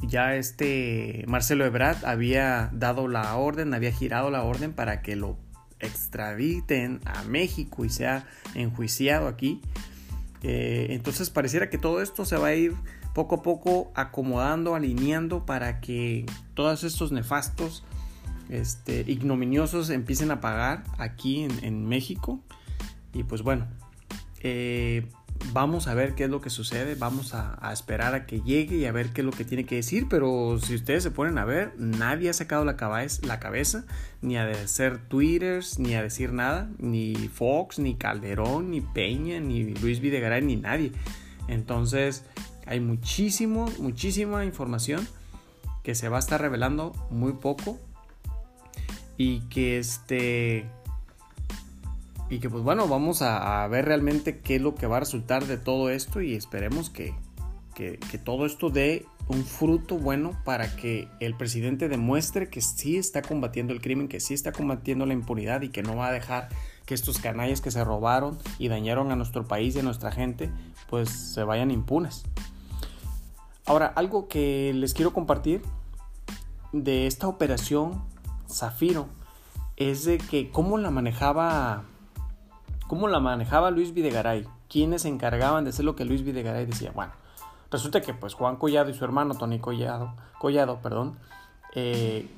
Ya 0.02 0.36
este 0.36 1.24
Marcelo 1.28 1.66
Ebrard 1.66 2.04
había 2.06 2.70
dado 2.74 3.08
la 3.08 3.36
orden, 3.36 3.74
había 3.74 3.92
girado 3.92 4.30
la 4.32 4.44
orden 4.44 4.74
para 4.74 5.02
que 5.02 5.16
lo 5.16 5.38
extraditen 5.80 7.00
a 7.06 7.24
México 7.24 7.86
y 7.86 7.90
sea 7.90 8.26
enjuiciado 8.54 9.28
aquí. 9.28 9.62
Eh, 10.42 10.88
entonces 10.90 11.30
pareciera 11.30 11.70
que 11.70 11.78
todo 11.78 12.02
esto 12.02 12.26
se 12.26 12.38
va 12.38 12.48
a 12.48 12.56
ir 12.56 12.74
poco 13.14 13.36
a 13.36 13.44
poco 13.44 13.92
acomodando, 13.96 14.76
alineando 14.76 15.46
para 15.46 15.80
que 15.80 16.26
todos 16.54 16.84
estos 16.84 17.12
nefastos, 17.12 17.84
este, 18.50 19.06
ignominiosos 19.08 19.90
empiecen 19.90 20.32
a 20.32 20.42
pagar 20.42 20.84
aquí 20.98 21.44
en, 21.44 21.64
en 21.64 21.88
México. 21.88 22.42
Y 23.14 23.24
pues 23.24 23.42
bueno, 23.42 23.68
eh, 24.44 25.08
vamos 25.52 25.88
a 25.88 25.94
ver 25.94 26.16
qué 26.16 26.26
es 26.26 26.30
lo 26.30 26.42
que 26.42 26.50
sucede, 26.50 26.96
vamos 26.96 27.34
a, 27.34 27.72
esperar 27.72 28.16
a 28.16 28.26
que 28.26 28.42
llegue 28.42 28.78
y 28.78 28.86
a 28.86 28.92
ver 28.92 29.10
qué 29.10 29.22
es 29.22 29.26
lo 29.26 29.32
que 29.32 29.46
tiene 29.46 29.66
que 29.66 29.76
decir, 29.76 30.08
pero 30.10 30.60
si 30.60 30.76
ustedes 30.76 31.04
se 31.04 31.12
ponen 31.12 31.38
a 31.38 31.46
ver, 31.46 31.74
nadie 31.78 32.30
ha 32.30 32.34
sacado 32.34 32.66
la 32.66 32.78
cabeza, 32.78 33.26
la 33.26 33.40
cabeza 33.40 33.86
ni 34.22 34.38
a 34.38 34.50
hacer 34.50 35.00
twitters, 35.08 35.80
ni 35.80 35.96
a 35.96 36.04
decir 36.04 36.34
nada, 36.34 36.70
ni 36.78 37.16
Fox, 37.16 37.80
ni 37.80 37.96
Calderón, 37.96 38.72
ni 38.72 38.82
Peña, 38.82 39.40
ni 39.40 39.64
Luis 39.76 40.00
Videgaray, 40.00 40.42
ni 40.42 40.56
nadie. 40.56 40.92
Entonces 41.48 42.24
hay 42.66 42.80
muchísimo, 42.80 43.70
muchísima 43.80 44.46
información 44.46 45.08
que 45.84 45.96
se 45.96 46.08
va 46.10 46.18
a 46.18 46.20
estar 46.20 46.40
revelando 46.40 46.94
muy 47.10 47.34
poco 47.34 47.80
y 49.18 49.42
que 49.50 49.78
este 49.78 50.66
y 52.34 52.40
que 52.40 52.50
pues 52.50 52.64
bueno, 52.64 52.88
vamos 52.88 53.22
a, 53.22 53.68
ver 53.68 53.86
realmente 53.86 54.40
qué 54.40 54.56
es 54.56 54.62
lo 54.62 54.74
que 54.74 54.88
va 54.88 54.98
a 54.98 55.02
resultar 55.02 55.46
de 55.46 55.58
todo 55.58 55.92
esto 55.92 56.20
y 56.20 56.34
esperemos 56.34 56.90
que, 56.90 57.14
que, 57.76 58.00
todo 58.18 58.48
esto 58.48 58.72
dé 58.72 59.06
un 59.28 59.44
fruto 59.44 59.98
bueno 59.98 60.32
para 60.44 60.76
que 60.76 61.08
el 61.20 61.36
presidente 61.36 61.90
demuestre 61.90 62.50
que 62.50 62.62
sí 62.62 62.98
está 62.98 63.22
combatiendo 63.22 63.72
el 63.72 63.82
crimen, 63.82 64.08
que 64.08 64.20
sí 64.20 64.34
está 64.34 64.52
combatiendo 64.52 65.06
la 65.06 65.14
impunidad 65.14 65.62
y 65.62 65.70
que 65.70 65.84
no 65.84 65.96
va 65.96 66.08
a 66.08 66.12
dejar 66.12 66.50
que 66.88 66.96
estos 66.96 67.20
canallas 67.20 67.62
que 67.62 67.70
se 67.70 67.84
robaron 67.84 68.40
y 68.58 68.68
dañaron 68.68 69.12
a 69.12 69.16
nuestro 69.16 69.48
país 69.48 69.76
y 69.76 69.80
a 69.80 69.84
nuestra 69.84 70.12
gente 70.12 70.50
pues 70.90 71.10
se 71.10 71.44
vayan 71.44 71.70
impunes. 71.70 72.24
Ahora, 73.68 73.94
algo 73.96 74.28
que 74.28 74.74
les 74.74 74.96
quiero 74.96 75.14
compartir 75.14 75.62
de 76.72 77.06
esta 77.06 77.28
operación 77.28 78.04
Zafiro 78.50 79.08
es 79.78 80.04
de 80.04 80.18
que 80.18 80.50
cómo 80.50 80.80
la 80.80 80.90
manejaba 80.90 81.86
¿Cómo 82.94 83.08
la 83.08 83.20
manejaba 83.20 83.72
Luis 83.72 83.92
Videgaray? 83.92 84.48
¿Quiénes 84.70 85.02
se 85.02 85.08
encargaban 85.08 85.64
de 85.64 85.72
hacer 85.72 85.84
lo 85.84 85.96
que 85.96 86.06
Luis 86.06 86.24
Videgaray 86.24 86.68
decía? 86.68 86.92
Bueno, 86.94 87.12
resulta 87.72 88.02
que 88.02 88.14
pues 88.14 88.36
Juan 88.36 88.58
Collado 88.58 88.92
y 88.92 88.94
su 88.94 89.04
hermano 89.04 89.34
Tony 89.34 89.58
Collado, 89.58 90.14
Collado 90.38 90.80
perdón, 90.80 91.18
eh, 91.74 92.30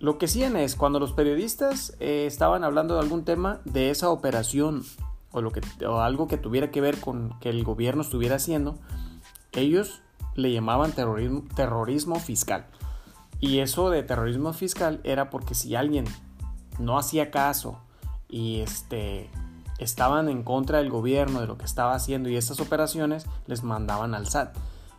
lo 0.00 0.18
que 0.18 0.26
hacían 0.26 0.56
es 0.56 0.74
cuando 0.74 0.98
los 0.98 1.12
periodistas 1.12 1.96
eh, 2.00 2.26
estaban 2.26 2.64
hablando 2.64 2.94
de 2.94 3.02
algún 3.02 3.24
tema 3.24 3.60
de 3.64 3.90
esa 3.90 4.10
operación 4.10 4.82
o, 5.30 5.42
lo 5.42 5.52
que, 5.52 5.60
o 5.86 6.00
algo 6.00 6.26
que 6.26 6.38
tuviera 6.38 6.72
que 6.72 6.80
ver 6.80 6.98
con 6.98 7.38
que 7.38 7.50
el 7.50 7.62
gobierno 7.62 8.02
estuviera 8.02 8.34
haciendo, 8.34 8.80
ellos 9.52 10.02
le 10.34 10.50
llamaban 10.50 10.90
terrorismo, 10.90 11.44
terrorismo 11.54 12.16
fiscal. 12.16 12.66
Y 13.38 13.60
eso 13.60 13.90
de 13.90 14.02
terrorismo 14.02 14.52
fiscal 14.54 15.00
era 15.04 15.30
porque 15.30 15.54
si 15.54 15.76
alguien 15.76 16.04
no 16.80 16.98
hacía 16.98 17.30
caso 17.30 17.78
y 18.28 18.58
este 18.58 19.30
estaban 19.80 20.28
en 20.28 20.42
contra 20.42 20.78
del 20.78 20.90
gobierno, 20.90 21.40
de 21.40 21.46
lo 21.46 21.58
que 21.58 21.64
estaba 21.64 21.94
haciendo 21.94 22.28
y 22.28 22.36
esas 22.36 22.60
operaciones 22.60 23.26
les 23.46 23.62
mandaban 23.62 24.14
al 24.14 24.28
SAT. 24.28 24.56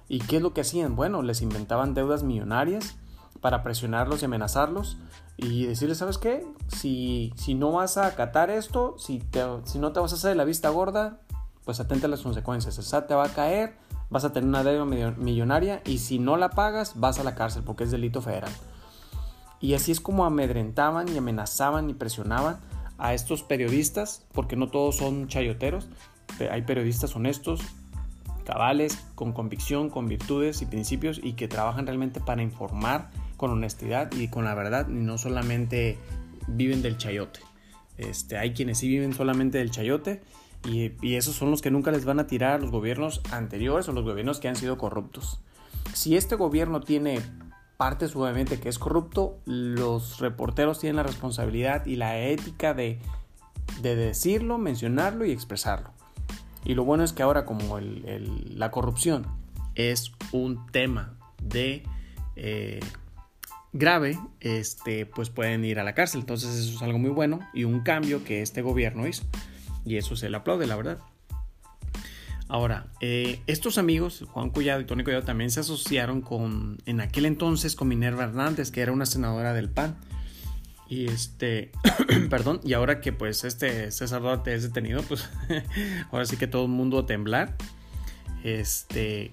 ¿Y 0.07 0.19
qué 0.19 0.37
es 0.37 0.41
lo 0.41 0.53
que 0.53 0.61
hacían? 0.61 0.95
Bueno, 0.95 1.21
les 1.21 1.41
inventaban 1.41 1.93
deudas 1.93 2.23
millonarias 2.23 2.97
para 3.39 3.63
presionarlos 3.63 4.21
y 4.21 4.25
amenazarlos 4.25 4.97
y 5.37 5.65
decirles, 5.65 5.99
¿sabes 5.99 6.17
qué? 6.17 6.45
Si, 6.67 7.33
si 7.35 7.53
no 7.55 7.71
vas 7.71 7.97
a 7.97 8.05
acatar 8.07 8.49
esto, 8.49 8.95
si, 8.97 9.23
si 9.63 9.79
no 9.79 9.91
te 9.91 9.99
vas 9.99 10.11
a 10.11 10.15
hacer 10.15 10.35
la 10.35 10.43
vista 10.43 10.69
gorda, 10.69 11.19
pues 11.65 11.79
atenta 11.79 12.07
a 12.07 12.09
las 12.09 12.21
consecuencias. 12.21 12.77
El 12.77 12.83
SAT 12.83 13.07
te 13.07 13.15
va 13.15 13.25
a 13.25 13.29
caer, 13.29 13.77
vas 14.09 14.25
a 14.25 14.33
tener 14.33 14.49
una 14.49 14.63
deuda 14.63 14.85
millonaria 15.15 15.81
y 15.85 15.99
si 15.99 16.19
no 16.19 16.37
la 16.37 16.49
pagas, 16.49 16.99
vas 16.99 17.19
a 17.19 17.23
la 17.23 17.35
cárcel 17.35 17.63
porque 17.63 17.83
es 17.83 17.91
delito 17.91 18.21
federal. 18.21 18.51
Y 19.59 19.75
así 19.75 19.91
es 19.91 20.01
como 20.01 20.25
amedrentaban 20.25 21.07
y 21.07 21.17
amenazaban 21.17 21.89
y 21.89 21.93
presionaban 21.93 22.59
a 23.01 23.15
estos 23.15 23.41
periodistas, 23.41 24.25
porque 24.31 24.55
no 24.55 24.69
todos 24.69 24.97
son 24.97 25.27
chayoteros, 25.27 25.89
hay 26.51 26.61
periodistas 26.61 27.15
honestos, 27.15 27.61
cabales, 28.45 29.03
con 29.15 29.33
convicción, 29.33 29.89
con 29.89 30.07
virtudes 30.07 30.61
y 30.61 30.65
principios 30.67 31.19
y 31.21 31.33
que 31.33 31.47
trabajan 31.47 31.87
realmente 31.87 32.19
para 32.19 32.43
informar 32.43 33.09
con 33.37 33.51
honestidad 33.51 34.11
y 34.13 34.27
con 34.27 34.45
la 34.45 34.53
verdad 34.53 34.87
y 34.87 34.93
no 34.93 35.17
solamente 35.17 35.97
viven 36.47 36.81
del 36.83 36.97
chayote. 36.97 37.39
Este, 37.97 38.37
hay 38.37 38.53
quienes 38.53 38.77
sí 38.77 38.87
viven 38.87 39.13
solamente 39.13 39.57
del 39.57 39.71
chayote 39.71 40.21
y, 40.67 40.91
y 41.01 41.15
esos 41.15 41.35
son 41.35 41.49
los 41.49 41.61
que 41.61 41.71
nunca 41.71 41.91
les 41.91 42.05
van 42.05 42.19
a 42.19 42.27
tirar 42.27 42.53
a 42.53 42.57
los 42.59 42.71
gobiernos 42.71 43.21
anteriores 43.31 43.89
o 43.89 43.93
los 43.93 44.03
gobiernos 44.03 44.39
que 44.39 44.47
han 44.47 44.55
sido 44.55 44.77
corruptos. 44.77 45.39
Si 45.93 46.15
este 46.15 46.35
gobierno 46.35 46.81
tiene 46.81 47.19
parte 47.81 48.07
suavemente 48.07 48.59
que 48.59 48.69
es 48.69 48.77
corrupto, 48.77 49.39
los 49.45 50.19
reporteros 50.19 50.77
tienen 50.77 50.97
la 50.97 51.01
responsabilidad 51.01 51.83
y 51.87 51.95
la 51.95 52.19
ética 52.19 52.75
de, 52.75 52.99
decirlo, 53.81 54.59
mencionarlo 54.59 55.25
y 55.25 55.31
expresarlo. 55.31 55.89
Y 56.63 56.75
lo 56.75 56.85
bueno 56.85 57.03
es 57.03 57.11
que 57.11 57.23
ahora 57.23 57.43
como 57.43 57.79
la 57.79 58.69
corrupción 58.69 59.25
es 59.73 60.11
un 60.31 60.67
tema 60.67 61.17
de 61.41 61.81
eh, 62.35 62.81
grave, 63.73 64.19
este, 64.41 65.07
pues 65.07 65.31
pueden 65.31 65.65
ir 65.65 65.79
a 65.79 65.83
la 65.83 65.95
cárcel. 65.95 66.19
Entonces 66.19 66.53
eso 66.53 66.75
es 66.75 66.81
algo 66.83 66.99
muy 66.99 67.09
bueno 67.09 67.39
y 67.51 67.63
un 67.63 67.79
cambio 67.79 68.23
que 68.23 68.43
este 68.43 68.61
gobierno 68.61 69.07
hizo. 69.07 69.23
Y 69.85 69.97
eso 69.97 70.15
se 70.15 70.29
le 70.29 70.37
aplaude, 70.37 70.67
la 70.67 70.75
verdad. 70.75 70.99
Ahora, 72.51 72.87
eh, 72.99 73.39
estos 73.47 73.77
amigos, 73.77 74.25
Juan 74.27 74.49
Collado 74.49 74.81
y 74.81 74.83
Tony 74.83 75.05
Collado, 75.05 75.23
también 75.23 75.49
se 75.51 75.61
asociaron 75.61 76.19
con, 76.19 76.79
en 76.85 76.99
aquel 76.99 77.25
entonces, 77.25 77.77
con 77.77 77.87
Minerva 77.87 78.25
Hernández, 78.25 78.71
que 78.71 78.81
era 78.81 78.91
una 78.91 79.05
senadora 79.05 79.53
del 79.53 79.69
PAN. 79.69 79.95
Y 80.89 81.05
este, 81.05 81.71
perdón, 82.29 82.59
y 82.65 82.73
ahora 82.73 82.99
que 82.99 83.13
pues 83.13 83.45
este 83.45 83.89
César 83.91 84.21
Duarte 84.21 84.53
es 84.53 84.63
detenido, 84.63 85.01
pues 85.03 85.29
ahora 86.11 86.25
sí 86.25 86.35
que 86.35 86.45
todo 86.45 86.63
el 86.63 86.71
mundo 86.71 86.97
va 86.97 87.03
a 87.03 87.05
temblar. 87.05 87.55
Este, 88.43 89.31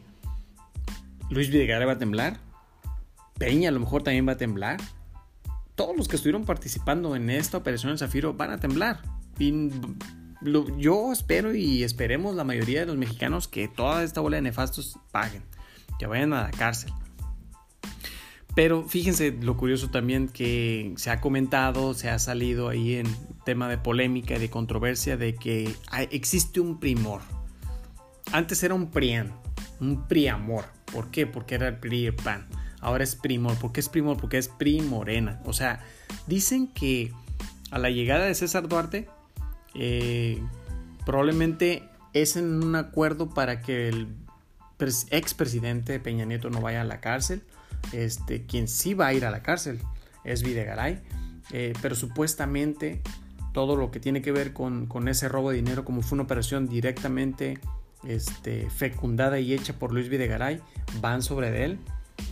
Luis 1.28 1.50
Videgaray 1.50 1.88
va 1.88 1.94
a 1.94 1.98
temblar. 1.98 2.38
Peña 3.36 3.70
a 3.70 3.72
lo 3.72 3.80
mejor 3.80 4.04
también 4.04 4.28
va 4.28 4.34
a 4.34 4.36
temblar. 4.36 4.80
Todos 5.74 5.96
los 5.96 6.06
que 6.06 6.14
estuvieron 6.14 6.44
participando 6.44 7.16
en 7.16 7.30
esta 7.30 7.56
operación 7.56 7.90
en 7.90 7.98
Zafiro 7.98 8.34
van 8.34 8.52
a 8.52 8.58
temblar. 8.58 9.02
Yo 10.78 11.12
espero 11.12 11.54
y 11.54 11.82
esperemos 11.82 12.34
la 12.34 12.44
mayoría 12.44 12.80
de 12.80 12.86
los 12.86 12.96
mexicanos 12.96 13.48
que 13.48 13.68
toda 13.68 14.02
esta 14.04 14.20
bola 14.20 14.36
de 14.36 14.42
nefastos 14.42 14.98
paguen, 15.10 15.42
que 15.98 16.06
vayan 16.06 16.32
a 16.32 16.44
la 16.44 16.50
cárcel. 16.50 16.92
Pero 18.54 18.82
fíjense 18.82 19.30
lo 19.40 19.56
curioso 19.56 19.88
también 19.90 20.28
que 20.28 20.92
se 20.96 21.10
ha 21.10 21.20
comentado, 21.20 21.94
se 21.94 22.10
ha 22.10 22.18
salido 22.18 22.68
ahí 22.68 22.96
en 22.96 23.06
tema 23.44 23.68
de 23.68 23.78
polémica 23.78 24.34
y 24.34 24.38
de 24.40 24.50
controversia 24.50 25.16
de 25.16 25.34
que 25.34 25.72
existe 26.10 26.58
un 26.60 26.80
primor. 26.80 27.20
Antes 28.32 28.62
era 28.62 28.74
un 28.74 28.90
PRIAN, 28.90 29.32
un 29.80 30.08
PRIAMOR. 30.08 30.64
¿Por 30.92 31.10
qué? 31.10 31.26
Porque 31.26 31.54
era 31.54 31.68
el 31.68 31.76
PRI 31.78 32.10
PAN. 32.12 32.48
ahora 32.80 33.04
es 33.04 33.14
Primor. 33.14 33.56
¿Por 33.58 33.72
qué 33.72 33.80
es 33.80 33.88
Primor? 33.88 34.16
Porque 34.16 34.38
es 34.38 34.48
Primorena. 34.48 35.40
O 35.44 35.52
sea, 35.52 35.84
dicen 36.26 36.68
que 36.68 37.12
a 37.70 37.78
la 37.78 37.90
llegada 37.90 38.26
de 38.26 38.34
César 38.34 38.68
Duarte, 38.68 39.08
eh, 39.78 40.42
probablemente 41.06 41.88
es 42.12 42.36
en 42.36 42.62
un 42.62 42.74
acuerdo 42.74 43.30
para 43.30 43.62
que 43.62 43.88
el 43.88 44.08
expresidente 45.10 46.00
Peña 46.00 46.24
Nieto 46.24 46.50
no 46.50 46.60
vaya 46.60 46.82
a 46.82 46.84
la 46.84 47.00
cárcel. 47.00 47.42
Este, 47.92 48.44
quien 48.44 48.68
sí 48.68 48.94
va 48.94 49.06
a 49.06 49.14
ir 49.14 49.24
a 49.24 49.30
la 49.30 49.42
cárcel 49.42 49.80
es 50.24 50.42
Videgaray. 50.42 51.00
Eh, 51.52 51.72
pero 51.80 51.94
supuestamente 51.94 53.00
todo 53.52 53.76
lo 53.76 53.90
que 53.90 54.00
tiene 54.00 54.20
que 54.20 54.32
ver 54.32 54.52
con, 54.52 55.08
ese 55.08 55.28
robo 55.28 55.50
de 55.50 55.56
dinero, 55.56 55.84
como 55.84 56.02
fue 56.02 56.16
una 56.16 56.24
operación 56.24 56.68
directamente 56.68 57.58
este, 58.04 58.68
fecundada 58.68 59.40
y 59.40 59.54
hecha 59.54 59.72
por 59.78 59.92
Luis 59.92 60.08
Videgaray, 60.08 60.60
van 61.00 61.22
sobre 61.22 61.64
él. 61.64 61.78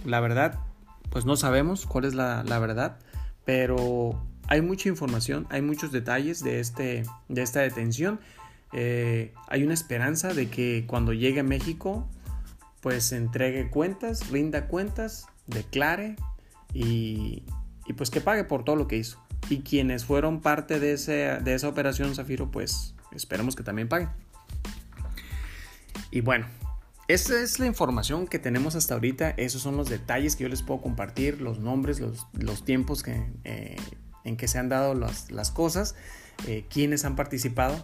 La 0.05 0.21
verdad, 0.21 0.59
pues 1.11 1.25
no 1.25 1.37
sabemos 1.37 1.87
cuál 1.87 2.05
es 2.05 2.15
la 2.15 2.59
verdad, 2.59 2.99
pero 3.45 4.21
hay 4.49 4.63
mucha 4.63 4.89
información, 4.89 5.47
hay 5.51 5.63
muchos 5.63 5.93
detalles 5.93 6.43
de, 6.43 6.61
este, 6.61 7.05
de 7.29 7.43
esta 7.43 7.61
detención. 7.61 8.21
Eh, 8.73 9.33
hay 9.49 9.65
una 9.65 9.75
esperanza 9.75 10.35
de 10.35 10.49
que 10.49 10.85
cuando 10.87 11.13
llegue 11.13 11.41
a 11.41 11.45
México, 11.45 12.09
pues 12.81 13.13
entregue 13.13 13.71
cuentas, 13.71 14.31
rinda 14.31 14.69
cuentas, 14.69 15.27
declare 15.47 16.17
y, 16.73 17.43
y 17.87 17.93
pues 17.95 18.11
que 18.11 18.21
pague 18.21 18.45
por 18.45 18.65
todo 18.65 18.77
lo 18.77 18.87
que 18.87 18.97
hizo. 18.97 19.21
Y 19.49 19.61
quienes 19.61 20.05
fueron 20.05 20.41
parte 20.41 20.81
de, 20.81 20.93
ese, 20.93 21.39
de 21.43 21.55
esa 21.55 21.69
operación 21.69 22.15
Zafiro, 22.15 22.51
pues 22.51 22.95
esperemos 23.13 23.57
que 23.57 23.63
también 23.63 23.89
paguen. 23.89 24.11
Y 26.11 26.21
bueno, 26.21 26.47
esa 27.09 27.41
es 27.41 27.59
la 27.59 27.67
información 27.67 28.27
que 28.27 28.39
tenemos 28.39 28.75
hasta 28.75 28.95
ahorita. 28.95 29.31
Esos 29.31 29.63
son 29.63 29.77
los 29.77 29.89
detalles 29.89 30.37
que 30.37 30.45
yo 30.45 30.49
les 30.49 30.63
puedo 30.63 30.81
compartir, 30.81 31.41
los 31.41 31.59
nombres, 31.59 32.01
los, 32.01 32.27
los 32.33 32.65
tiempos 32.65 33.03
que, 33.03 33.25
eh, 33.45 33.77
en 34.27 34.37
que 34.37 34.49
se 34.49 34.59
han 34.59 34.69
dado 34.69 34.95
las, 34.95 35.31
las 35.31 35.51
cosas, 35.51 35.95
eh, 36.47 36.67
quienes 36.69 37.05
han 37.05 37.17
participado. 37.17 37.77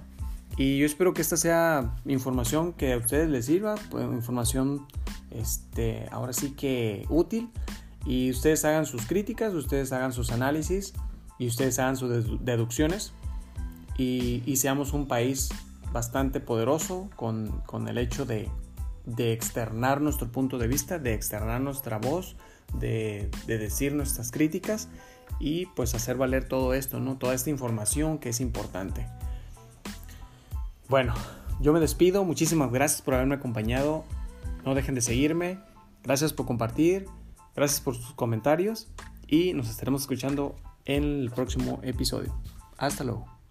Y 0.57 0.79
yo 0.79 0.85
espero 0.85 1.15
que 1.15 1.23
esta 1.23 1.39
sea 1.39 1.95
información 2.05 2.75
que 2.75 2.93
a 2.93 2.99
ustedes 2.99 3.31
les 3.31 3.47
sirva, 3.47 3.77
pues, 3.91 4.05
información 4.05 4.87
este, 5.31 6.07
ahora 6.11 6.33
sí 6.35 6.51
que 6.51 7.07
útil. 7.09 7.49
Y 8.05 8.31
ustedes 8.31 8.65
hagan 8.65 8.85
sus 8.85 9.07
críticas, 9.07 9.55
ustedes 9.55 9.93
hagan 9.93 10.13
sus 10.13 10.33
análisis 10.33 10.93
y 11.39 11.47
ustedes 11.47 11.79
hagan 11.79 11.97
sus 11.97 12.45
deducciones. 12.45 13.13
Y, 13.97 14.43
y 14.45 14.57
seamos 14.57 14.93
un 14.93 15.07
país 15.07 15.51
bastante 15.93 16.41
poderoso 16.41 17.09
con, 17.15 17.61
con 17.67 17.89
el 17.89 17.99
hecho 17.99 18.27
de, 18.27 18.49
de, 19.07 19.33
externar 19.33 20.01
nuestro 20.01 20.33
punto 20.33 20.59
de 20.59 20.67
vista, 20.67 20.99
de 20.99 21.15
externar 21.15 21.61
nuestra 21.61 21.99
voz, 21.99 22.37
de, 22.79 23.31
de 23.47 23.59
decir 23.59 23.95
nuestras 23.95 24.33
críticas 24.33 24.89
y 25.39 25.67
pues 25.67 25.95
hacer 25.95 26.17
valer 26.17 26.49
todo 26.49 26.75
esto, 26.75 27.01
¿no? 27.01 27.17
Toda 27.19 27.35
esta 27.35 27.51
información 27.51 28.19
que 28.19 28.29
es 28.29 28.41
importante. 28.41 29.07
Bueno, 30.89 31.15
yo 31.61 31.73
me 31.73 31.81
despido, 31.81 32.25
muchísimas 32.25 32.71
gracias 32.71 33.03
por 33.03 33.15
haberme 33.15 33.37
acompañado, 33.37 34.05
no 34.65 34.75
dejen 34.75 34.95
de 34.95 35.01
seguirme, 35.01 35.59
gracias 36.03 36.33
por 36.33 36.47
compartir, 36.47 37.07
gracias 37.55 37.81
por 37.81 37.95
sus 37.95 38.15
comentarios 38.15 38.89
y 39.27 39.53
nos 39.55 39.69
estaremos 39.69 40.03
escuchando 40.03 40.57
en 40.85 41.05
el 41.05 41.31
próximo 41.31 41.81
episodio. 41.83 42.35
Hasta 42.77 43.05
luego. 43.05 43.42